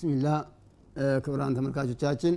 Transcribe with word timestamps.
ብስሚላህ 0.00 0.36
ክቡራን 1.24 1.54
ተመልካቾቻችን 1.56 2.34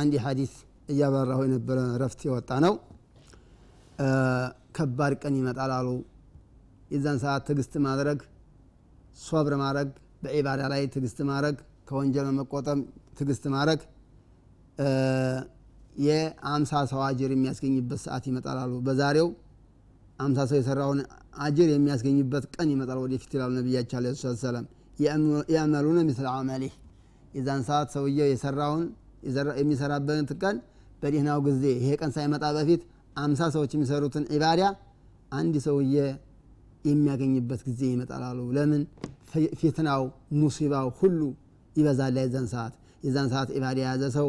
አንድ 0.00 0.14
ሀዲስ 0.24 0.52
እያበራሁ 0.88 1.40
የነበረ 1.44 1.78
ረፍት 2.02 2.20
የወጣ 2.26 2.50
ነው። 2.64 2.74
ከባድ 4.76 5.12
ቀን 5.22 5.36
ይመጣል 5.40 5.72
አሉ። 5.76 5.88
የዛን 6.90 7.20
ሰዓት 7.24 7.44
ትግስት 7.50 7.76
ማድረግ 7.86 8.18
ሶብር 9.20 9.54
ማድረግ 9.62 9.88
በዒባዳ 10.24 10.62
ላይ 10.72 10.82
ትግስት 10.96 11.20
ማድረግ 11.30 11.56
ከወንጀል 11.88 12.28
መቆጠብ 12.40 12.80
ትግስት 13.20 13.46
ማድረግ 13.54 13.80
የአምሳ 16.02 16.84
ሰው 16.92 17.02
አጅር 17.08 17.32
የሚያስገኝበት 17.36 18.02
ሰዓት 18.06 18.26
ይመጣል 18.30 18.60
አሉ። 18.64 18.74
በዛሬው 18.86 19.30
አምሳ 20.18 20.40
ሰው 20.50 20.58
የሰራውን 20.60 21.00
አጅር 21.44 21.70
የሚያስገኝበት 21.72 22.46
ቀን 22.54 22.70
ይመጣል 22.74 23.00
ወደፊት 23.04 23.32
ይላሉ 23.36 23.52
ነቢያቸው 23.60 23.98
አለ 24.00 24.08
ሰላም 24.44 24.66
የአመሉነ 25.54 25.98
ምስል 26.08 26.26
አመሊህ 26.32 26.72
የዛን 27.36 27.62
ሰዓት 27.68 27.88
ሰውየው 27.94 28.28
የሰራውን 28.32 28.84
የሚሰራበትን 29.60 30.26
ቀን 30.42 30.56
በደህናው 31.02 31.38
ጊዜ 31.46 31.64
ይሄ 31.76 31.88
ቀን 32.00 32.10
ሳይመጣ 32.16 32.44
በፊት 32.56 32.82
አምሳ 33.16 33.40
ሰዎች 33.54 33.70
የሚሰሩትን 33.76 34.24
ዒባዳ 34.34 34.62
አንድ 35.32 35.54
ሰውዬ 35.66 35.96
የሚያገኝበት 36.84 37.60
ጊዜ 37.66 37.82
ይመጣል 37.92 38.22
አሉ 38.28 38.40
ለምን? 38.56 38.82
ፊትናው 39.60 40.02
ሙሲባው 40.40 40.88
ሁሉ 40.98 41.20
ይበዛል 41.76 42.16
የዛን 42.20 42.46
ሰዓት። 42.52 42.72
የዛን 43.04 43.28
ሰዓት 43.32 43.48
ዒባዳ 43.56 43.78
የያዘ 43.82 44.04
ሰው 44.16 44.28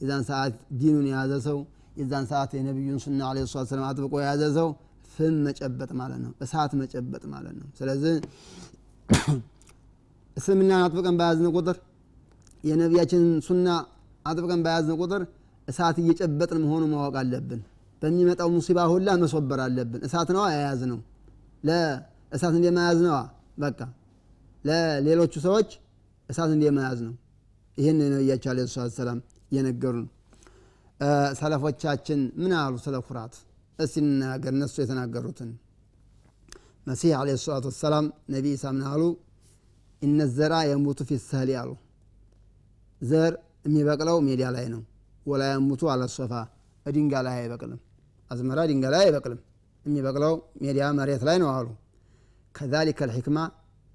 የዛን 0.00 0.24
ሰዓት 0.30 0.52
ዲኑን 0.80 1.06
የያዘ 1.10 1.32
ሰው 1.46 1.58
የዛን 1.98 2.26
ሰዓት 2.30 2.50
የነቢዩን 2.58 2.98
ሱና 3.04 3.20
አለ 3.28 3.38
ሰላት 3.46 3.68
ሰላም 3.70 3.86
አጥብቆ 3.88 4.14
የያዘ 4.22 4.44
ሰው 4.58 4.68
ፍም 5.14 5.34
መጨበጥ 5.46 5.90
ማለት 6.00 6.20
ነው 6.24 6.32
እሳት 6.44 6.72
መጨበጥ 6.82 7.22
ማለት 7.34 7.54
ነው። 7.60 7.68
ስለዚህ 7.78 8.14
እስልምናን 10.36 10.82
አጥብቀን 10.84 11.16
በያዝን 11.20 11.48
ቁጥር 11.56 11.76
የነቢያችንን 12.64 13.32
ሱና 13.46 13.68
አጥብቀን 14.24 14.60
በያዝን 14.64 14.96
ቁጥር 15.02 15.22
እሳት 15.68 15.96
እየጨበጥን 16.02 16.60
መሆኑ 16.64 16.82
ማወቅ 16.92 17.14
አለብን። 17.22 17.60
በሚመጣው 18.02 18.48
ሙሲባ 18.54 18.78
ሁላ 18.92 19.08
መሶበር 19.22 19.60
አለብን። 19.64 20.00
እሳት 20.06 20.28
ነዋ 20.36 20.44
የያዝ 20.54 20.80
ነው 20.92 21.00
ለእሳት 21.64 22.54
እንደመያዝ 22.58 22.98
ነዋ። 23.06 23.18
በቃ 23.62 23.78
ለሌሎቹ 24.64 25.34
ሰዎች 25.46 25.70
እሳት 26.28 26.50
እንደመያዝ 26.56 26.98
ነው። 27.08 27.14
ይህን 27.78 27.98
ነቢያቸው 28.14 28.50
አለ 28.52 28.60
ሰላት 28.72 28.92
ሰላም 28.98 29.18
እየነገሩን 29.52 30.06
ሰለፎቻችን 31.38 32.20
ምን 32.40 32.52
አሉ? 32.58 32.74
ስለ 32.84 32.96
ኩራት 33.06 33.34
እስቲ 33.78 33.96
እንናገር። 34.02 34.52
እነሱ 34.56 34.74
የተናገሩትን 34.82 35.50
መሲህ 36.86 37.12
አለ 37.18 37.28
ሰላቱ 37.42 37.66
ወሰላም 37.70 38.06
ነቢ 38.34 38.46
ኢሳ 38.56 38.64
ምን 38.74 38.84
አሉ 38.90 39.02
እነ 40.02 40.20
ዘራ 40.36 40.54
የሙቱ 40.68 41.00
ሰህሊ 41.24 41.50
አሉ 41.60 41.70
ዘር 43.00 43.32
የሚበቅለው 43.66 44.16
ሜዲያ 44.26 44.46
ላይ 44.56 44.66
ነው። 44.72 44.82
ወላ 45.26 45.42
የሙቱ 45.50 45.82
አለሶፋ 45.92 46.32
ድንጋ 46.86 47.14
ላይ 47.26 47.36
አይበቅልም። 47.40 47.80
አዝመራ 48.30 48.60
ድንጋ 48.70 48.86
ላይ 48.94 49.02
አይበቅልም። 49.04 49.40
የሚበቅለው 49.84 50.34
ሜዲያ 50.62 50.84
መሬት 50.98 51.22
ላይ 51.28 51.36
ነው 51.42 51.48
አሉ። 51.54 51.68
ከዛሊከ 52.54 53.00
ልሕክማ 53.10 53.38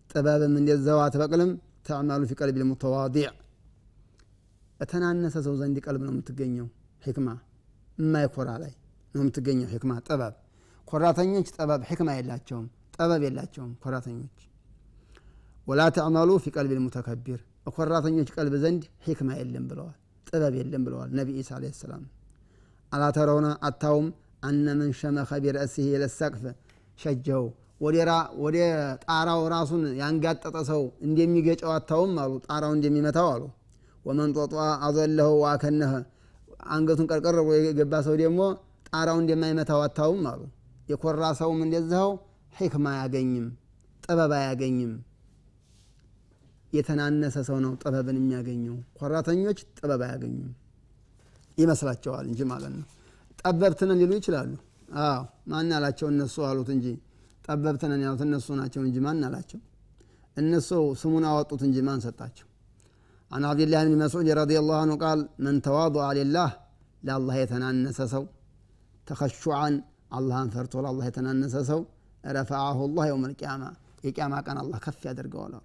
ጥበብም 0.10 0.54
እንደዛው 0.60 1.00
አትበቅልም። 1.06 1.52
ተዕመሉ 1.88 2.22
ፊ 2.30 2.36
ቀልቢ 2.40 2.58
ልሙተዋዲዕ 2.62 3.28
በተናነሰ 4.80 5.36
ሰው 5.46 5.54
ዘንድ 5.60 5.78
ቀልብ 5.86 6.02
ነው 6.08 6.14
የምትገኘው 6.14 6.68
ሕክማ። 7.06 7.28
የማይኮራ 7.98 8.50
ላይ 8.64 8.74
ነው 9.14 9.22
የምትገኘው 9.24 9.70
ሕክማ። 9.74 9.92
ጥበብ። 10.08 10.34
ኮራተኞች 10.88 11.48
ጥበብ 11.56 11.82
ሕክማ 11.90 12.10
የላቸውም። 12.18 12.68
ጥበብ 12.96 13.22
የላቸውም 13.28 13.72
ኮራተኞች 13.84 14.38
ወላ 15.68 15.82
ተዕመሉ 15.96 16.30
ፊ 16.44 16.52
ቀልቢ 16.56 16.72
ልሙተከቢር 16.78 17.40
በኮራተኞች 17.66 18.30
ቀልብ 18.36 18.54
ዘንድ 18.62 18.84
ሕክማ 19.06 19.30
የለም 19.40 19.66
ብለዋል 19.70 19.96
ጥበብ 20.28 20.54
የለም 20.60 20.84
ብለዋል 20.86 21.10
ነቢ 21.18 21.30
ኢሳ 21.42 21.50
አለ 21.58 21.66
ሰላም። 21.80 22.04
አላተረውነ 22.92 23.48
አታውም 23.68 24.08
አነ 24.48 24.66
መን 24.80 24.92
ሸመኸ 25.00 25.30
ቢረእሲህ 25.44 25.88
የለሰቅፍ 25.94 26.44
ሸጀው 27.00 27.46
ወደ 27.82 28.58
ጣራው 29.06 29.42
ራሱን 29.54 29.84
ያንጋጠጠ 30.00 30.56
ሰው 30.70 30.84
እንደሚገጨው 31.08 31.72
አታውም 31.76 32.14
አሉ 32.24 32.32
ጣራው 32.48 32.72
እንደሚመታው 32.78 33.28
አሉ። 33.34 33.44
ወመን 34.06 34.32
ጦጧ 34.38 34.54
አዘለሁ 34.88 35.30
ዋከነህ 35.44 35.94
አንገቱን 36.76 37.08
ቀርቀር 37.12 37.38
ብሎ 37.42 37.58
የገባ 37.60 37.94
ሰው 38.08 38.16
ደግሞ 38.22 38.40
ጣራው 38.90 39.18
እንደማይመታው 39.22 39.82
አታውም 39.86 40.24
አሉ። 40.32 40.42
የኮራ 40.90 41.24
ሰውም 41.40 41.60
እንደዚኸው 41.66 42.12
ሕክማ 42.54 42.86
አያገኝም 42.94 43.48
ጥበብ 44.04 44.32
አያገኝም 44.38 44.94
የተናነሰ 46.77 47.37
ሰው 47.49 47.57
ነው 47.65 47.73
ጥበብን 47.83 48.17
የሚያገኘው 48.21 48.77
ኮራተኞች 48.99 49.59
ጥበብ 49.79 50.03
አያገኙም 50.07 50.53
ይመስላቸዋል 51.59 52.25
እንጂ 52.31 52.41
ማለት 52.53 52.73
ነው 52.79 52.87
ጠበብትነን 53.43 53.99
ሊሉ 54.03 54.13
ይችላሉ 54.21 54.53
አዎ 55.07 55.21
ማን 55.51 55.71
አላቸው 55.79 56.07
እነሱ 56.15 56.37
አሉት 56.51 56.71
እንጂ 56.77 56.87
ጠበብትነን 57.47 58.01
ያሉት 58.07 58.23
እነሱ 58.29 58.49
ናቸው 58.61 58.81
እንጂ 58.89 58.97
ማን 59.07 59.21
አላቸው 59.29 59.61
እነሱ 60.41 60.71
ስሙን 61.03 61.25
አወጡት 61.33 61.63
እንጂ 61.69 61.79
ማን 61.91 62.01
ሰጣቸው 62.07 62.49
عن 63.31 63.43
عبد 63.51 63.63
الله 63.67 63.81
بن 63.89 63.95
مسعود 64.05 64.29
رضي 64.43 64.57
الله 64.63 64.77
عنه 64.85 64.95
قال 65.05 65.19
من 65.47 65.55
تواضع 65.69 66.07
لله 66.21 66.51
لا 67.07 67.15
الله 67.19 67.35
يتنانس 67.43 67.99
سو 68.15 68.25
تخشعا 69.09 69.71
الله 70.19 70.37
انفرت 70.47 70.73
الله 70.91 71.05
يتنانس 71.09 71.55
سو 71.71 71.81
رفعه 72.39 72.79
الله 72.87 73.05
يوم 73.13 73.23
القيامة 73.31 73.69
القيامة 74.07 74.37
كان 74.47 74.59
الله 74.63 74.79
كف 74.85 75.01
يدرقه 75.11 75.61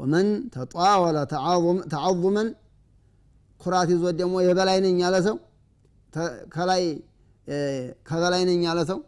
ወመን 0.00 0.26
ተጣወለ 0.54 1.18
ተዓظመን 1.92 2.48
ኩራት 3.60 3.88
ይዞት 3.92 4.16
ደግሞ 4.20 4.34
የበላይ 4.44 4.78
ነኝ 4.84 4.98
ያለ 5.04 5.16
ሰው 5.26 5.36
ከላይ 6.54 6.82
ከበላይ 8.08 8.42
ነኝ 8.50 8.60
ያለ 8.68 8.80
ሰው 8.90 8.98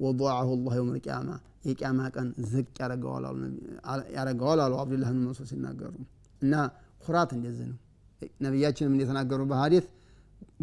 ወضዓሁ 0.00 0.48
ላህ 0.58 0.74
የውም 0.78 0.90
ልቅያማ 0.96 1.28
የቅያማ 1.66 2.00
ቀን 2.14 2.28
ዝቅ 2.50 2.66
ያደረገዋል 2.80 3.24
አሉ 4.62 4.72
አብዱላህ 4.82 5.10
ብን 5.12 5.22
መስዑድ 5.26 5.48
ሲናገሩ። 5.50 5.92
እና 6.42 6.54
ኩራት 7.04 7.30
እንደዚህ 7.36 7.66
ነው። 7.70 7.78
ነቢያችንም 8.44 8.92
እንደተናገሩ 8.94 9.40
በሀዲት 9.50 9.86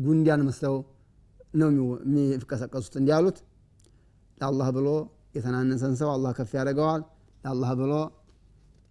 ጉንዳን 0.06 0.42
መስለው 0.48 0.76
ነው 1.54 1.70
የሚቀሰቀሱት 1.72 2.94
እንዲያሉት 3.02 3.38
ለአላህ 4.38 4.68
ብሎ 4.78 4.88
የተናነሰን 5.36 5.96
ሰው 6.02 6.10
አላህ 6.14 6.32
ከፍ 6.38 6.52
ያደረገዋል 6.58 7.02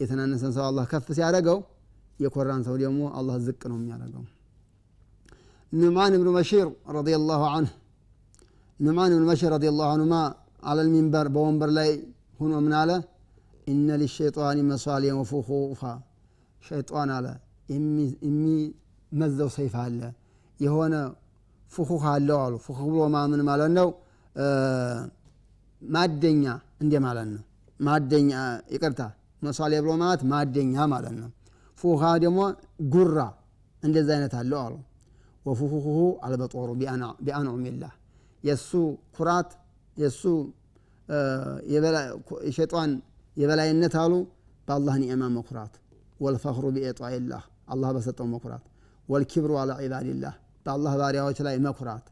የተናነሰን 0.01 0.53
ሰው 0.57 0.65
አላህ 0.67 0.85
ከፍ 0.91 1.07
ሲያደረገው 1.17 1.59
የኮራን 2.21 2.63
ሰው 2.67 2.75
ደግሞ 2.83 3.01
አላህ 3.19 3.35
ዝቅ 3.47 3.61
ነው 3.71 3.77
የሚያደርገው። 3.81 4.25
ኑማን 5.73 6.13
ብኑ 6.21 6.29
በሺር 6.37 6.67
ረዲየላሁ 6.97 7.43
አንህ 7.51 7.73
ኑማን 8.81 9.13
ብኑ 9.15 9.25
በሺር 9.31 9.51
ረዲየላሁ 9.55 9.89
አንሁማ 9.95 10.15
አለል 10.63 10.89
በወንበር 11.35 11.71
ላይ 11.79 11.91
ሁኖ 12.41 12.53
ምን 12.65 12.75
አለ? 12.81 12.91
ኢነ 13.67 13.89
ሊሸይጣን 14.01 14.59
መሷሊያ 14.71 15.13
ወፉኹፋ። 15.19 15.83
ሸይጣን 16.63 17.11
አለ 17.17 17.27
የሚመዘው 17.69 19.51
ሰይፍ 19.57 19.75
አለ 19.83 20.01
የሆነ 20.61 20.95
ፉኹህ 21.73 22.05
አለው 22.13 22.39
አሉ። 22.45 22.55
ፉኹህ 22.65 22.87
ብሎ 22.89 23.03
ማምን 23.15 23.43
ማለት 23.49 23.71
ነው 23.79 23.89
ማደኛ 25.83 26.45
እንደ 26.83 26.95
ማለት 27.07 27.29
ነው። 27.35 27.43
ማደኛ 27.81 28.31
ይቅርታ 28.75 29.01
መሷሊያ 29.43 29.79
ብሎ 29.85 29.91
ማለት 30.03 30.23
ማደኛ 30.33 30.75
ማለት 30.93 31.15
ነው። 31.21 31.31
ፉሃ 31.79 32.03
ደግሞ 32.25 32.41
ጉራ 32.95 33.19
እንደዚ 33.83 34.09
አይነት 34.17 34.35
አለው 34.41 34.59
አሉ። 34.65 34.75
ወፉሁሁ 35.47 35.87
አልበጦሩ 36.25 36.69
ቢአንዑሚላህ 37.23 37.93
የእሱ 38.45 38.71
ኩራት 39.17 39.51
የእሱ 39.97 40.23
የሸጧን 42.47 42.91
የበላይነት 43.37 43.95
አሉ። 44.03 44.13
በአላህ 44.69 44.95
ኒዕማ 45.03 45.23
መኩራት። 45.37 45.75
ወልፈኽሩ 46.21 46.65
ቢኢጣኢላህ 46.75 47.43
አላህ 47.73 47.91
በሰጠው 47.97 48.27
መኩራት። 48.35 48.65
ወልኪብሩ 49.09 49.53
አላ 49.61 49.73
ዒባድላህ 49.85 50.35
በአላህ 50.67 50.93
ባሪያዎች 51.01 51.39
ላይ 51.47 51.57
መኩራት። 51.67 52.07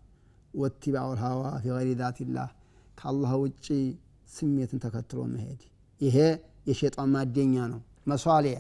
ወትባዑ 0.55 1.09
ልሃዋ 1.17 1.43
ፊ 1.57 1.69
ገይሪ 1.71 1.91
ዛትላህ 2.01 2.49
ከአላህ 2.99 3.33
ውጭ 3.43 3.67
ስሜትን 4.29 4.79
ተከትሎ 4.85 5.21
መሄድ። 5.33 5.61
ይሄ 6.01 6.17
የሸጧን 6.69 7.09
ማደኛ 7.15 7.55
ነው። 7.73 7.81
መሷሊያ 8.07 8.57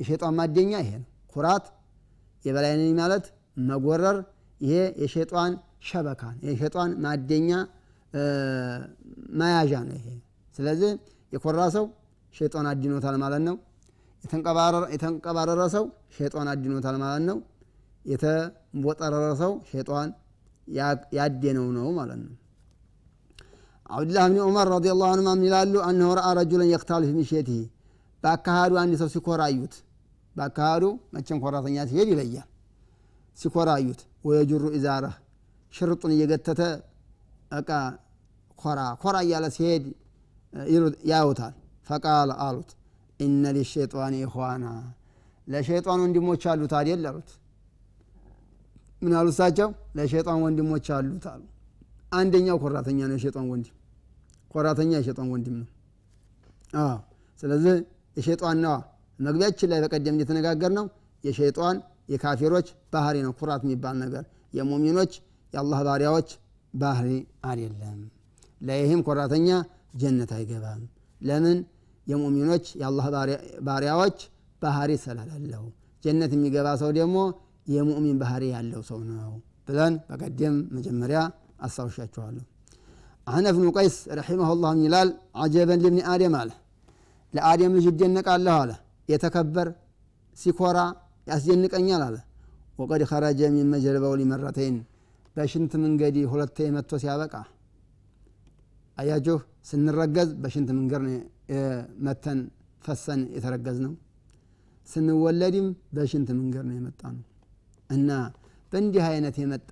የሸጧን 0.00 0.34
ማደኛ 0.38 0.72
ይሄ 0.82 0.90
ነው። 1.00 1.08
ኩራት 1.36 1.64
የበላይ 2.44 2.72
ነኝ 2.80 2.90
ማለት 3.00 3.24
መጎረር 3.68 4.16
ይሄ 4.60 4.74
የሸጧን 5.02 5.52
ሸበካን 5.88 6.36
የሸጧን 6.48 6.90
ማደኛ 7.04 7.50
መያዣ 9.40 9.72
ነው 9.88 9.96
ይሄ። 9.98 10.06
ስለዚህ 10.54 10.90
የኮራ 11.32 11.60
ሰው 11.76 11.84
ሸጧን 12.34 12.66
አድኖታል 12.70 13.16
ማለት 13.22 13.42
ነው። 13.48 13.56
የተንቀባረረ 14.92 15.62
ሰው 15.74 15.84
ሸጧን 16.16 16.48
አድኖታል 16.52 16.96
ማለት 17.02 17.22
ነው። 17.30 17.38
የተንቦጠረረ 18.04 19.26
ሰው 19.42 19.52
ሸጧን 19.70 20.08
ያደነው 21.18 21.66
ነው 21.76 21.86
ማለት 21.98 22.18
ነው 22.22 22.32
አብዱላህ 23.90 24.24
ብን 24.28 24.38
ዑመር 24.44 24.66
ረዲ 24.72 24.86
ላሁ 24.92 25.08
አንማ 25.14 25.28
ምን 25.34 25.44
ይላሉ 25.48 25.74
አነሁ 25.86 26.10
ረአ 26.18 26.28
ረጁለን 26.38 26.68
የክታሉ 26.72 27.02
ፊ 27.30 27.50
በአካሃዱ 28.22 28.72
አንድ 28.82 28.92
ሰው 29.00 29.08
ሲኮራ 29.14 29.40
አዩት። 29.48 29.74
በአካሃዱ 30.36 30.84
መቼም 31.14 31.38
ኮራተኛ 31.42 31.76
ሲሄድ 31.90 32.08
ይለያል። 32.12 32.48
ሲኮራዩት 33.38 34.00
ወየጅሩ 34.26 34.62
ኢዛረህ 34.78 35.14
ሽርጡን 35.72 36.12
እየገተተ 36.16 36.60
እቃ 37.58 37.70
ኮራ 38.58 38.80
ኮራ 39.02 39.16
እያለ 39.26 39.44
ሲሄድ 39.56 39.84
ያዩታል። 41.10 41.54
ፈቃል 41.88 42.30
አሉት 42.44 42.70
ኢነ 43.20 43.44
ሊሸይጣን 43.56 44.14
ኢኽዋና 44.20 44.64
ለሸይጣን 45.46 45.98
ወንድሞች 46.04 46.42
አሉት 46.52 46.72
አደል 46.78 47.02
አሉት 47.10 47.30
ምን 49.02 49.12
አሉ 49.18 49.26
እሳቸው? 49.32 49.68
ለሸይጣን 49.96 50.38
ወንድሞች 50.44 50.86
አሉት 50.96 51.24
አሉ 51.32 51.42
አንደኛው 52.14 52.56
ኮራተኛ 52.62 52.98
ነው 53.08 53.16
የሸይጣን 53.18 53.46
ወንድም። 53.52 53.74
ኮራተኛ 54.50 54.90
የሸይጣን 55.00 55.28
ወንድም 55.32 55.56
ነው። 55.60 55.68
ስለዚህ 57.42 57.74
ነዋ። 58.62 58.74
መግቢያችን 59.18 59.68
ላይ 59.72 59.78
በቀደም 59.84 60.14
እንደተነጋገር 60.16 60.70
ነው 60.78 60.86
የሸይጣን 61.24 61.76
የካፊሮች 62.12 62.66
ባህሪ 62.92 63.16
ነው። 63.26 63.32
ኩራት 63.38 63.62
የሚባል 63.66 63.96
ነገር። 64.02 64.24
የሙሚኖች 64.54 65.12
የአላህ 65.52 65.80
ባሪያዎች 65.86 66.28
ባህሪ 66.74 67.08
አይደለም። 67.44 67.98
ለይህም 68.60 69.00
ኮራተኛ 69.06 69.48
ጀነት 69.94 70.30
አይገባም። 70.36 70.82
ለምን? 71.20 71.58
የሙሚኖች 72.06 72.66
የአላህ 72.80 73.06
ባሪያዎች 73.66 74.18
ባህሪ 74.62 74.90
ስላላለው 75.02 75.64
ጀነት 76.04 76.32
የሚገባ 76.36 76.68
ሰው 76.82 76.90
ደግሞ 76.98 77.16
የሙእሚን 77.66 78.16
ባህሪ 78.22 78.44
ያለው 78.52 78.82
ሰው 78.88 78.98
ነው 79.10 79.30
ብለን 79.68 79.94
በቀደም 80.08 80.56
መጀመሪያ 80.76 81.20
አስታውሻችኋለሁ 81.64 82.44
አህነፍ 83.26 83.54
ብኑ 83.58 83.68
ቀይስ 83.76 83.96
ረሒመሁ 84.18 84.50
ይላል 84.86 85.10
አጀበን 85.36 85.80
ልብኒ 85.84 86.00
አደም 86.12 86.34
አለ። 86.40 86.50
ለአደም 87.34 87.72
ልጅ 87.76 87.86
ይደነቃለሁ 87.90 88.54
አለ። 88.62 88.70
የተከበር 89.08 89.68
ሲኮራ 90.36 90.78
ያስደንቀኛል 91.26 92.02
አለ። 92.06 92.16
ወቀድ 92.78 93.02
ኸረጀ 93.10 93.40
ሚን 93.54 93.66
መጀልበው 93.74 94.14
ሊመረተይን 94.20 94.76
በሽንት 95.36 95.72
መንገድ 95.84 96.16
ሁለቴ 96.32 96.58
መጥቶ 96.74 96.92
ሲያበቃ 97.02 97.34
አያችሁ 98.96 99.36
ስንረገዝ 99.68 100.30
በሽንት 100.42 100.68
መንገድ 100.78 101.02
መተን 102.06 102.40
ፈሰን 102.84 103.20
የተረገዝ 103.36 103.78
ነው 103.84 103.92
ስንወለድም 104.88 105.66
በሽንት 105.96 106.28
መንገድ 106.38 106.64
ነው 106.68 106.74
የመጣ 106.78 107.02
ነው 107.16 107.24
እና 107.90 108.10
በእንዲህ 108.72 109.04
አይነት 109.10 109.36
የመጣ 109.42 109.70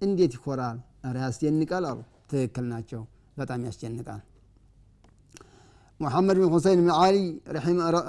እንዴት 0.00 0.32
ይኮራል 0.38 0.78
ኧረ 1.04 1.16
ያስደንቃል 1.24 1.84
አሉ 1.90 1.98
ትክክል 2.30 2.64
ናቸው። 2.72 3.02
በጣም 3.38 3.60
ያስደንቃል 3.68 4.20
ሙሐመድ 6.00 6.36
ብን 6.40 6.50
ሁሰይን 6.54 6.80
ብን 6.80 6.92
ዓሊ 6.96 7.16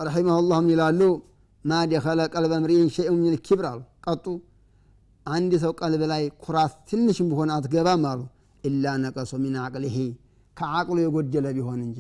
ረሒመሁ 0.06 0.40
ላህ 0.50 0.62
ይላሉ? 0.72 1.02
ማ 1.66 1.80
ደኸለ 1.92 2.20
ቀልበ 2.34 2.54
ምርኢን 2.64 2.90
ሸይኡ 2.96 3.12
ምን 3.18 3.36
ኪብር 3.48 3.66
አሉ። 3.72 3.80
ቀጡ። 4.06 4.26
አንድ 5.26 5.52
ሰው 5.64 5.72
ቀልብ 5.80 6.02
ላይ 6.12 6.24
ኩራት 6.44 6.74
ትንሽም 6.90 7.28
ቢሆን 7.32 7.50
አትገባም 7.56 8.04
አሉ። 8.12 8.22
ኢላ 8.64 8.86
ነቀሶ 9.04 9.32
ሚን 9.44 9.56
አቅሊሂ 9.64 9.96
ከአቅሉ 10.58 10.98
የጎደለ 11.04 11.46
ቢሆን 11.58 11.80
እንጂ። 11.88 12.00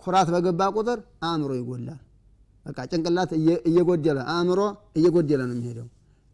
ኩራት 0.00 0.28
በገባ 0.34 0.60
ቁጥር 0.76 0.98
አእምሮ 1.28 1.50
ይጎላል 1.60 2.00
በቃ 2.66 2.78
ጭንቅላት 2.90 3.30
እየጎደለ 3.68 4.18
አእምሮ 4.34 4.60
እየጎደለ 4.98 5.40
ነው 5.48 5.54
የሚሄደው። 5.56 5.88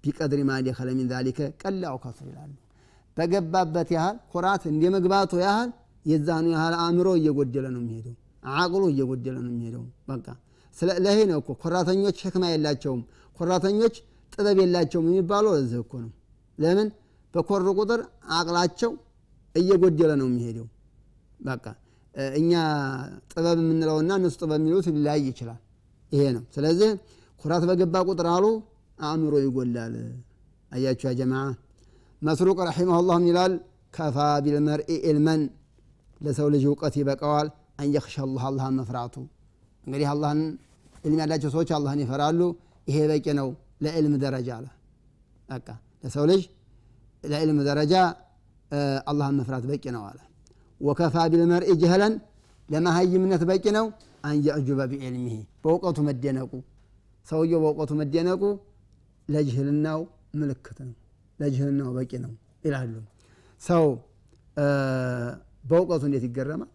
ቢቀድሪ 0.05 0.41
ማ 0.49 0.61
ደኸለ 0.67 0.88
ሚን 0.99 1.09
ዛሊከ 1.12 1.41
ቀላው 1.62 1.97
ከፍር 2.05 2.26
ይላሉ 2.31 2.52
በገባበት 3.16 3.88
ያህል 3.96 4.16
ኩራት 4.32 4.62
እንደ 4.70 4.84
መግባቱ 4.94 5.32
ያህል 5.44 5.70
የዛኑ 6.04 6.46
ያህል 6.54 6.74
አእምሮ 6.82 7.08
እየጎደለ 7.18 7.66
ነው 7.74 7.80
የሚሄደው 7.84 8.14
አቅሉ 8.56 8.82
እየጎደለ 8.92 9.36
ነው 9.44 9.52
የሚሄደው። 9.52 9.84
በቃ 10.10 10.26
ለይሄ 10.98 11.18
ነው 11.30 11.38
እኮ 11.42 11.50
ኮራተኞች 11.62 12.16
ሸክማ 12.22 12.44
የላቸውም 12.52 13.00
ኮራተኞች 13.40 13.94
ጥበብ 14.32 14.58
የላቸውም 14.62 15.06
የሚባለው 15.10 15.52
ለዚህ 15.56 15.78
እኮ 15.84 15.92
ነው። 16.04 16.10
ለምን? 16.58 16.88
በኮሩ 17.34 17.66
ቁጥር 17.78 18.00
አቅላቸው 18.36 18.90
እየጎደለ 19.54 20.10
ነው 20.20 20.26
የሚሄደው። 20.30 20.66
በቃ 21.40 21.64
እኛ 22.34 22.52
ጥበብ 23.32 23.58
የምንለውና 23.62 24.10
እነሱ 24.20 24.34
ጥበብ 24.42 24.58
የሚሉት 24.60 24.86
ሊለያይ 24.92 25.22
ይችላል። 25.30 25.60
ይሄ 26.12 26.22
ነው። 26.36 26.42
ስለዚህ 26.54 26.90
ኩራት 27.42 27.64
በገባ 27.70 27.96
ቁጥር 28.08 28.28
አሉ 28.34 28.44
አእምሮ 28.98 29.34
ይጎላል 29.44 29.94
አያችሁ 30.72 31.06
ያ 31.08 31.14
ጀማ 31.18 31.34
መስሩቅ 32.26 32.58
ረሒመሁ 32.69 32.99
ላህ 33.08 33.19
ይላል 33.28 33.52
ከፋ 33.94 34.17
ቢልመርኢ 34.44 34.90
ኢልመን 35.08 35.40
ለሰው 36.20 36.46
ልጅ 36.55 36.62
እውቀት 36.69 36.94
ይበቀዋል 37.00 37.49
አንየክሻ 37.81 38.14
አላህ 38.26 38.44
አላህን 38.50 38.75
መፍራቱ። 38.81 39.14
እንግዲህ 39.84 40.06
አላህን 40.12 40.40
ዕልም 41.05 41.19
ያላቸው 41.23 41.50
ሰዎች 41.55 41.70
አላህን 41.76 42.00
ይፈራሉ። 42.05 42.40
ይሄ 42.87 42.99
በቂ 43.11 43.26
ነው። 43.40 43.49
ለዕልም 43.84 44.14
ደረጃ 44.23 44.49
አለ። 44.58 44.67
በቃ 45.49 45.69
ለሰው 46.05 46.25
ልጅ 46.31 46.43
ለዕልም 47.25 47.58
ደረጃ 47.69 47.94
አላህን 49.11 49.37
መፍራት 49.40 49.64
በቂ 49.70 49.84
ነው 49.96 50.02
አለ። 50.08 50.19
ወከፋ 50.81 51.17
ቢልመርኢ 51.32 51.70
ጀህለን 51.82 52.14
ለመሀይምነት 52.69 53.43
በቂ 53.50 53.64
ነው። 53.78 53.87
አንየዕጁበ 54.25 54.81
ቢዕልሚሂ 54.93 55.34
በእውቀቱ 55.64 55.99
መደነቁ። 56.08 56.52
ሰውየው 57.26 57.61
በእውቀቱ 57.64 57.93
መደነቁ 58.00 58.43
ለጅህልናው 59.28 60.00
ምልክት 60.40 60.78
ነው 60.87 60.94
ለጅህልናው 61.38 61.91
በቂ 61.97 62.12
ነው 62.25 62.33
ይላሉ። 62.65 62.94
ሰው 63.61 63.85
በእውቀቱ 65.71 66.03
እንዴት 66.09 66.25
ይገረማል? 66.29 66.71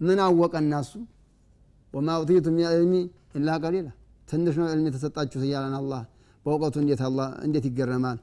ምን 0.00 0.18
አወቀ 0.24 0.54
እናሱ? 0.62 0.90
ወማ 1.94 2.08
ኡቲቱ 2.22 2.46
ሚን 2.56 2.66
ዕልሚ 2.72 2.94
ኢላ 3.38 3.48
ቀሊላ። 3.62 3.88
ትንሽ 4.28 4.54
ነው 4.60 4.66
ዕልም 4.72 4.86
የተሰጣችሁት 4.88 5.44
እያለን 5.46 5.74
አላህ 5.80 6.02
በእውቀቱ 6.46 6.74
እንዴት 7.44 7.64
ይገረማል? 7.70 8.18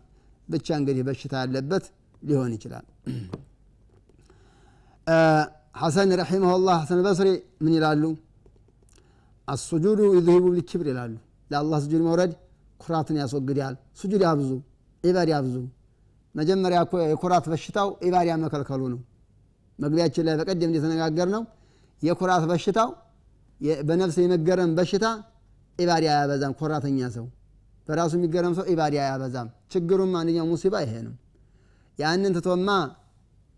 ብቻ 0.48 0.68
እንግዲህ 0.80 1.04
በሽታ 1.08 1.34
ያለበት 1.44 1.86
ሊሆን 2.22 2.52
ይችላል። 2.58 2.86
ሐሰን 5.82 6.12
ረሒመሁ 6.20 6.54
ላህ 6.60 6.78
ሐሰን 6.82 7.00
በስሪ 7.06 7.30
ምን 7.64 7.74
ይላሉ? 7.78 8.04
አሱጁዱ 9.48 10.00
ዩዝሂቡ 10.16 10.46
ልክብር 10.58 10.88
ይላሉ። 10.92 11.14
ለአላህ 11.52 11.78
ስጁድ 11.84 12.02
መውረድ 12.08 12.32
ኩራትን 12.80 13.18
ያስወግዳል። 13.22 13.76
ስጁድ 14.00 14.22
ያብዙ 14.28 14.50
ኢባዳ 15.08 15.30
ያብዙ። 15.34 15.56
መጀመሪያ 16.36 16.80
የኩራት 17.06 17.46
በሽታው 17.52 17.90
ኢባዳ 18.08 18.28
መከልከሉ 18.44 18.82
ነው። 18.94 19.00
መግቢያችን 19.80 20.26
ላይ 20.28 20.36
በቀደም 20.40 20.70
እንደተነጋገር 20.70 21.28
ነው 21.36 21.44
የኩራት 22.02 22.44
በሽታው 22.52 22.90
በነፍስ 23.82 24.18
የመገረም 24.24 24.72
በሽታ 24.78 25.06
ኢባዳ 25.80 26.04
አያበዛም። 26.10 26.54
ኮራተኛ 26.60 27.00
ሰው 27.16 27.26
በራሱ 27.88 28.14
የሚገረም 28.18 28.54
ሰው 28.58 28.66
ኢባዳ 28.74 28.94
አያበዛም። 29.02 29.50
ችግሩም 29.74 30.12
አንደኛው 30.20 30.46
ሙሲባ 30.52 30.76
ይሄ 30.86 30.94
ነው። 31.08 31.14
ያንን 32.00 32.34
ትቶማ 32.38 32.70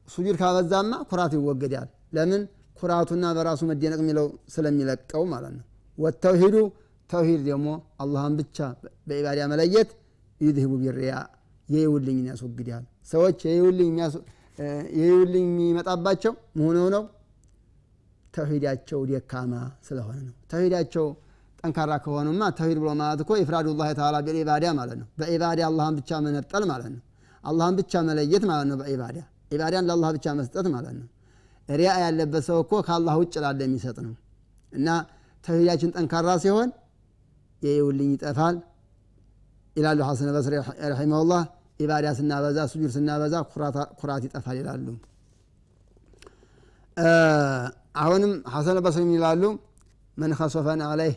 ሱጁድ 0.07 0.35
ካበዛማ 0.41 0.93
ኩራት 1.09 1.33
ይወገዳል። 1.37 1.87
ለምን? 2.15 2.41
ኩራቱና 2.79 3.25
በራሱ 3.37 3.61
መደነቅ 3.69 3.99
የሚለው 4.03 4.27
ስለሚለቀው 4.53 5.23
ማለት 5.31 5.53
ነው። 5.57 5.63
ወተውሂዱ 5.97 6.55
ተውሂድ 7.09 7.41
ደግሞ 7.47 7.67
አላህን 8.01 8.33
ብቻ 8.39 8.57
በኢባዳ 9.07 9.39
መለየት 9.51 9.89
ዩዝሂቡ 10.41 10.71
ቢሪያ 10.81 11.13
የይውልኝን 11.69 12.27
ያስወግዳል 12.31 12.83
ሰዎች 13.11 13.39
የይውልኝ 14.97 15.47
የሚመጣባቸው 15.49 16.33
መሆነው 16.59 16.87
ነው? 16.95 17.03
ተውሂዳቸው 18.33 18.99
ደካማ 19.09 19.53
ስለሆነ 19.87 20.17
ነው። 20.25 20.33
ተውሂዳቸው 20.51 21.05
ጠንካራ 21.59 21.91
ከሆኑማ 22.03 22.41
ተውሂድ 22.57 22.77
ብሎ 22.81 22.89
ማለት 22.99 23.19
እኮ 23.23 23.31
ኢፍራዱላህ 23.43 23.87
ተዓላ 23.97 24.17
ቢልኢባዳ 24.25 24.65
ማለት 24.79 24.97
ነው። 25.01 25.07
በኢባዳ 25.19 25.59
አላህን 25.69 25.95
ብቻ 25.99 26.19
መነጠል 26.25 26.63
ማለት 26.71 26.89
ነው። 26.93 27.01
አላህን 27.43 27.75
ብቻ 27.79 28.01
መለየት 28.09 28.43
ማለት 28.51 28.67
ነው። 28.71 28.77
በኢባዳ 28.81 29.17
ኢባዳን 29.51 29.85
ለአላህ 29.89 30.09
ብቻ 30.17 30.27
መስጠት 30.39 30.67
ማለት 30.75 30.93
ነው። 30.99 31.07
ሪያ 31.69 31.91
ያለበት 32.03 32.43
ሰው 32.49 32.57
እኮ 32.63 32.73
ከአላህ 32.87 33.15
ውጭ 33.21 33.33
ላለ 33.43 33.59
የሚሰጥ 33.67 33.97
ነው። 34.05 34.13
እና 34.73 34.87
ተውሂዳችን 35.43 35.89
ጠንካራ 35.95 36.29
ሲሆን 36.43 36.69
የይውልኝ 37.61 38.09
ይጠፋል 38.15 38.55
ይላሉ 39.75 39.99
ሐሰን 40.07 40.29
በስሪ 40.35 40.53
ረሒመሁላህ 40.91 41.41
ኢባዳ 41.79 42.07
ስናበዛ 42.17 42.57
ሱጁድ 42.71 42.91
ስናበዛ 42.95 43.35
ኩራት 43.99 44.23
ይጠፋል 44.25 44.57
ይላሉ። 44.59 44.87
አሁንም 48.01 48.31
ሐሰን 48.53 48.77
በስሪ 48.85 49.05
ይላሉ? 49.15 49.43
መን 50.17 50.31
ከሶፈን 50.39 50.81
አለይህ 50.87 51.15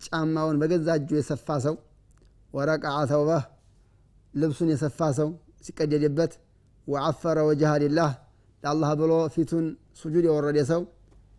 ጫማውን 0.00 0.56
በገዛ 0.60 0.88
እጁ 0.98 1.10
የሰፋ 1.18 1.48
ሰው 1.66 1.74
ወረቀዓ 2.54 2.96
ተውበህ 3.10 3.42
ልብሱን 4.34 4.70
የሰፋ 4.72 5.00
ሰው 5.18 5.28
ሲቀደድበት 5.66 6.32
وعفر 6.86 7.38
وجهه 7.48 7.72
لله 7.82 8.10
ለአላህ 8.62 8.90
ብሎ 9.00 9.12
ፊቱን 9.34 9.66
ሱጁድ 10.00 10.24
የወረደ 10.28 10.58
ሰው 10.72 10.82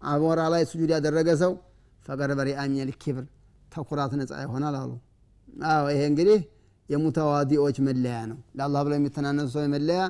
አፈር 0.06 0.42
ላይ 0.54 0.64
ሱጁድ 0.72 0.92
ያደረገ 0.96 1.30
ሰው 1.44 1.52
فقد 2.06 2.32
برئ 2.40 2.62
من 2.72 2.92
الكبر 3.04 3.26
ተኩራት 3.72 4.14
ነፃ 4.20 4.32
ይሆናል 4.46 4.76
አሉ። 4.82 4.92
አዎ 5.70 5.86
ይሄ 5.94 6.02
እንግዲህ 6.12 6.40
የሙተዋዲዎች 6.94 7.78
መለያ 7.88 8.18
ነው። 8.32 8.38
ለአላህ 8.58 8.82
ብለው 8.86 8.98
የሚተናነሱ 9.00 9.48
ሰው 9.56 9.64
መለያ 9.76 10.02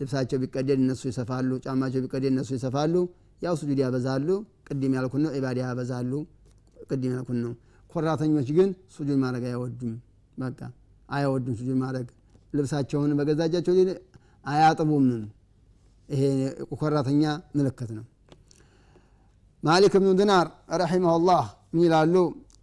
ልብሳቸው 0.00 0.38
ቢቀደድ 0.42 0.78
እነሱ 0.82 1.02
ይሰፋሉ 1.10 1.50
ጫማቸው 1.64 2.00
ቢቀደድ 2.04 2.30
እነሱ 2.32 2.50
ይሰፋሉ። 2.56 2.94
ያው 3.42 3.54
ሱጁድ 3.60 3.78
ያበዛሉ። 3.84 4.28
ቅድም 4.68 4.92
ያልኩን 4.98 5.22
ነው 5.24 5.30
ኢባዳ 5.38 5.58
ያበዛሉ። 5.64 6.12
ቅድም 6.90 7.12
ያልኩን 7.14 7.38
ነው። 7.44 7.52
ኮራተኞች 7.90 8.48
ግን 8.56 8.70
ሱጁድ 8.94 9.18
ማድረግ 9.22 9.44
አይወዱም። 9.50 9.94
በቃ 10.38 10.60
አይወዱም 11.08 11.54
ሱጁድ 11.58 11.76
ማድረግ። 11.82 12.08
ልብሳቸውን 12.54 13.10
በገዛጃቸው 13.18 13.74
አያጥቡም 14.44 15.06
ይሄ 16.08 16.22
ኮራተኛ 16.80 17.24
ምልክት 17.56 17.90
ነው። 17.98 18.04
ማሊክ 19.62 19.94
ብኑ 19.96 20.10
ዲናር 20.18 20.46
ረሒመሁላህ 20.80 21.44
ምን 21.72 21.82
ይላሉ? 21.86 22.14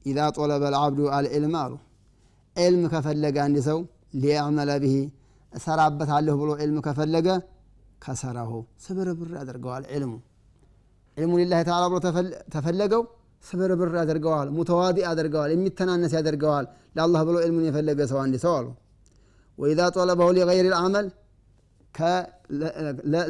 ኢዛ 0.06 0.20
ጦለበ 0.36 0.64
ልዓብዱ 0.74 1.00
አልዕልም 1.16 1.54
አሉ 1.62 1.72
ዕልም 2.60 2.84
ከፈለገ 2.94 3.38
አንድ 3.46 3.58
ሰው 3.68 3.80
ሊያዕመለ 4.22 4.72
ብሂ 4.84 4.96
እሰራበታለሁ 5.54 6.34
ብሎ 6.42 6.50
ዕልም 6.64 6.78
ከፈለገ 6.88 7.28
ከሰራሁ 8.04 8.52
ስብርብር 8.84 9.30
ያደርገዋል 9.40 9.84
ዕልሙ 9.96 10.12
ዕልሙ 11.18 11.32
ሊላህ 11.42 11.62
ተዓላ 11.68 11.86
ብሎ 11.92 11.98
ተፈለገው 12.56 13.02
ስብርብር 13.44 13.90
ያደርገዋል 14.00 14.48
ሙተዋዲ 14.56 14.98
ያደርገዋል 15.06 15.50
የሚተናነስ 15.54 16.14
ያደርገዋል። 16.18 16.66
ለአላህ 16.96 17.22
ብሎ 17.28 17.36
ዕልሙን 17.46 17.66
የፈለገ 17.68 18.00
ሰው 18.12 18.20
አንድ 18.24 18.36
ሰው 18.44 18.54
አሉ። 18.58 18.68
ወኢዛ 19.58 19.82
ጦለበሁ 19.96 20.28
ሊገይር 20.38 20.68
ልዓመል 20.74 21.08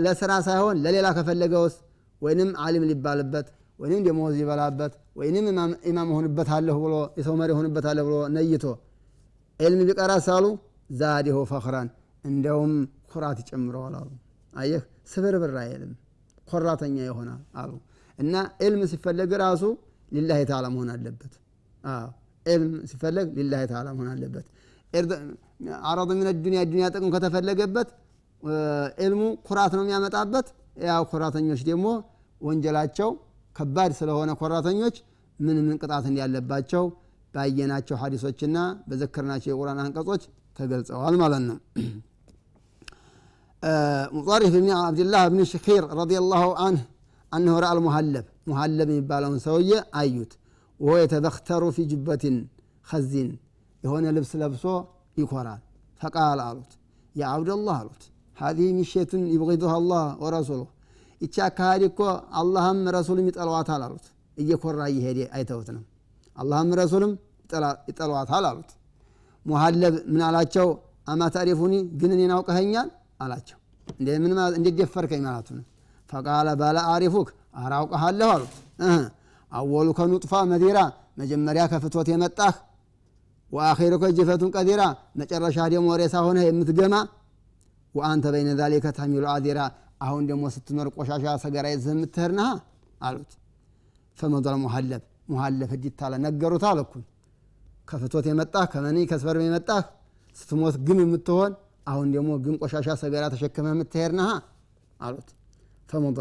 ለስራ 0.06 0.32
ሳይሆን 0.48 0.76
ለሌላ 0.84 1.08
ከፈለገውስ? 1.18 1.76
ወይንም 2.22 2.50
አሊም 2.64 2.84
ሊባልበት 2.90 3.48
ወይንም 3.80 4.00
ደሞዝ 4.06 4.34
ሊበላበት 4.40 4.94
ወይንም 5.20 5.46
ኢማም 5.90 6.10
ሆንበታለሁ 6.16 6.76
ብሎ 6.86 6.96
የሰው 7.20 7.36
መሪ 7.42 7.52
ሆንበታለሁ 7.58 8.04
ብሎ 8.08 8.16
ነይቶ 8.36 8.66
ዕልም 9.60 9.82
ቢቀራ 9.88 10.12
ሳሉ 10.26 10.46
ዛዲሁ 10.94 11.38
ፈኽራን 11.50 11.88
እንደውም 12.24 12.74
ኩራት 13.12 13.38
ይጨምረዋል 13.44 13.96
አሉ። 14.00 14.10
አየህ 14.54 14.84
ስብርብር 15.12 15.54
አይልም 15.64 15.92
ኮራተኛ 16.48 16.98
ይሆናል 17.08 17.42
አሉ። 17.62 17.72
እና 18.20 18.34
ዕልም 18.66 18.82
ሲፈለግ 18.92 19.32
ራሱ 19.44 19.64
ሊላህ 20.12 20.40
ተዓላ 20.50 20.66
መሆን 20.76 20.90
አለበት። 20.94 21.34
ዕልም 22.46 22.72
ሲፈለግ 22.92 23.28
ሊላህ 23.40 23.62
ተዓላ 23.72 23.88
መሆን 23.98 24.10
አለበት። 24.14 24.46
አረዱ 25.88 26.10
ምን 26.20 26.28
ዱኒያ 26.46 26.62
ዱኒያ 26.72 26.88
ጥቅም 26.94 27.10
ከተፈለገበት 27.16 27.90
ዕልሙ 29.04 29.22
ኩራት 29.48 29.74
ነው 29.78 29.84
የሚያመጣበት። 29.86 30.48
ያው 30.86 31.04
ኮራተኞች 31.12 31.62
ደግሞ 31.70 31.88
ወንጀላቸው 32.42 33.10
ከባድ 33.56 33.92
ስለሆነ 34.00 34.32
ኮራተኞች 34.42 34.98
ምን 35.40 35.58
ምን 35.66 35.76
ቅጣት 35.82 36.06
እንዳለባቸው 36.10 36.84
ባየናቸው 37.34 37.96
ሀዲሶችና 38.02 38.58
በዘከርናቸው 38.88 39.50
የቁርአን 39.52 39.80
አንቀጾች 39.84 40.24
ተገልጸዋል 40.60 41.16
ማለት 41.22 41.44
ነው። 41.50 41.58
ሙጣሪፍ 44.18 44.52
ብኒ 44.56 44.68
አብድላህ 44.80 45.24
ብኒ 45.32 45.42
ሽኪር 45.52 45.84
ረዲላሁ 46.00 46.44
አንህ 46.66 46.84
አነሁ 47.32 47.56
ረአል 47.64 47.80
ሙሃለብ 47.86 48.26
ሙሃለብ 48.50 48.88
የሚባለውን 48.92 49.40
ሰውየ 49.46 49.72
አዩት። 50.00 50.32
ወሆ 50.80 50.94
የተበክተሩ 51.02 51.64
ፊ 51.76 51.86
ጅበትን 51.92 52.36
ከዚን 52.88 53.30
የሆነ 53.84 54.06
ልብስ 54.16 54.32
ለብሶ 54.42 54.64
ይኮራል። 55.18 55.62
ፈቃል 56.02 56.40
አሉት። 56.46 56.72
ያ 57.16 57.32
አብደላህ 57.34 57.76
አሉት። 57.82 58.04
ሀዚህ 58.38 58.68
ሚሸቱን 58.78 59.24
ይብغضها 59.34 59.76
الله 59.82 60.04
ወረሱሉህ 60.24 60.70
ይቺ 61.22 61.36
አካሃዲ 61.48 61.84
እኮ 61.90 62.00
አላህም 62.40 62.80
ረሱልም 62.96 63.26
ይጠለዋታል 63.30 63.82
አሉት። 63.88 64.06
እየኮራ 64.38 64.82
እየሄደ 64.92 65.20
አይተውት 65.36 65.70
ነው። 65.76 65.84
አላህም 66.40 66.70
ረሱልም 66.80 67.12
ይጠሏታል 67.90 68.46
አሉት። 68.50 68.70
ሙሀለብ 69.46 69.94
ምን 70.08 70.22
አላቸው? 70.28 70.68
አማ 71.08 71.22
ግን 72.00 72.12
እኔን 72.16 72.32
አውቀኸኛል? 72.36 72.88
አላቸው። 73.22 73.58
እንዴት 74.58 74.76
ደፈርከኝ 74.80 75.22
ማለቱ 75.28 75.48
ነው? 75.58 75.66
ፈቃለ 76.10 76.48
ባለ 76.62 76.78
አሪፉክ 76.94 77.30
አራውቀሃለሁ 77.62 78.28
አሉት። 78.36 78.54
አወሉ 79.52 79.88
ከኑጥፋ 79.98 80.34
መዲራ 80.52 80.80
መጀመሪያ 81.20 81.64
ከፍቶት 81.72 82.08
የመጣህ 82.12 82.56
ወአኺሩ 83.52 83.94
ከጅፈቱን 84.02 84.52
ቀዲራ 84.56 84.82
መጨረሻ 85.20 85.58
ደግሞ 85.74 85.88
ሬሳ 86.02 86.16
ሆነህ 86.26 86.46
የምትገማ 86.48 86.96
ወአንተ 87.96 88.26
በይነ 88.34 88.50
ዛሊከ 88.60 88.88
ተሚሉ 88.98 89.24
አዲራ 89.34 89.60
አሁን 90.02 90.24
ደግሞ 90.30 90.44
ስትኖር 90.56 90.88
ቆሻሻ 90.96 91.26
ሰገራ 91.44 91.66
ይዘህ 91.74 91.94
የምትሄድ 91.96 92.34
ነሃ 92.38 92.50
አሉት። 93.02 93.32
ፈመዶል 94.18 94.58
ሙሀለብ 94.64 95.04
ህዲት 95.72 96.00
አለ 96.06 96.14
ነገሩት 96.26 96.64
አለኩን 96.70 97.04
ከፍቶት 97.88 98.26
የመጣህ 98.30 98.66
ከመኒ 98.74 98.98
ከስበርም 99.12 99.44
የመጣህ 99.46 99.84
ስትሞት 100.36 100.76
ግም 100.88 101.00
የምትሆን 101.04 101.52
አሁን 101.88 102.08
ደግሞ 102.16 102.32
ግም 102.44 102.56
ቆሻሻ 102.62 102.90
ሰገራ 103.02 103.24
ተሸክመ 103.34 103.68
የምትሄድ 103.74 104.12
ነሃ 104.20 104.32
አሉት። 105.00 105.30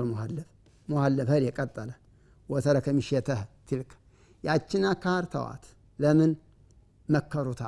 ሙሀለብ 0.06 0.46
ሙሀለብ 0.88 1.28
ሄድ 1.32 1.42
የቀጠለ 1.46 1.90
ወተረከ 2.48 2.86
ሚሸተህ 2.98 3.40
ትልክ። 3.68 3.90
ያችን 4.44 4.84
አካር 4.90 5.24
ተዋት። 5.32 5.64
ለምን? 5.98 6.30
መከሩታ። 7.08 7.62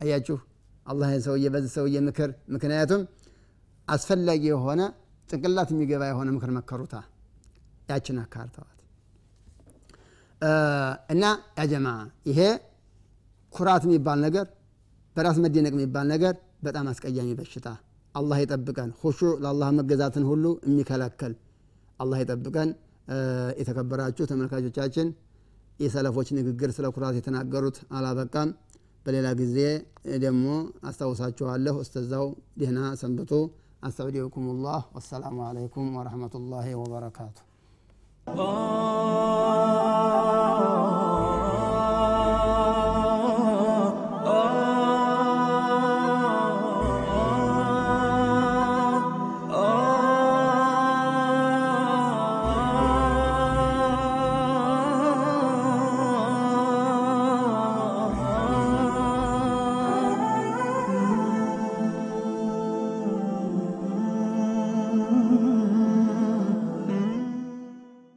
አያችሁ? 0.00 0.36
አላህ 0.86 1.10
ሰውዬ 1.26 1.46
በዚህ 1.54 1.70
ሰውዬ 1.76 1.96
ምክር 2.06 2.30
ምክንያቱም 2.54 3.02
አስፈላጊ 3.88 4.42
የሆነ 4.50 4.80
ጭንቅላት 5.28 5.68
የሚገባ 5.72 6.02
የሆነ 6.10 6.28
ምክር 6.36 6.50
መከሩታ። 6.58 6.94
ያችን 7.88 8.18
አካር 8.24 8.48
ተዋት 8.56 8.71
እና 11.12 11.24
ያጀማ 11.58 11.88
ይሄ 12.28 12.40
ኩራት 13.52 13.82
የሚባል 13.86 14.18
ነገር 14.26 14.46
በራስ 15.16 15.38
መደነቅ 15.44 15.72
የሚባል 15.76 16.06
ነገር 16.14 16.34
በጣም 16.62 16.86
አስቀያሚ 16.92 17.30
በሽታ። 17.38 17.68
አላህ 18.14 18.38
ይጠብቀን። 18.42 18.90
ሁሹ 19.02 19.20
ለአላህ 19.42 19.68
መገዛትን 19.78 20.24
ሁሉ 20.30 20.44
የሚከለከል 20.66 21.34
አላህ 22.00 22.18
ይጠብቀን። 22.22 22.70
የተከበራችሁ 23.60 24.24
ተመልካቾቻችን 24.30 25.08
የሰለፎች 25.80 26.28
ንግግር 26.38 26.70
ስለ 26.76 26.86
ኩራት 26.94 27.14
የተናገሩት 27.18 27.78
አላበቃም። 27.96 28.50
በሌላ 29.06 29.28
ጊዜ 29.40 29.56
ደግሞ 30.22 30.46
አስታውሳችኋለሁ። 30.88 31.76
እስተዛው 31.84 32.26
ደህና 32.60 32.80
ሰንብቱ። 33.02 33.32
አስተውዲኩም 33.82 34.44
ላህ 34.64 34.82
ወሰላሙ 34.96 35.38
አለይኩም 35.48 35.88
ወረሕመቱላሂ 35.98 36.66
ወበረካቱ 36.82 37.38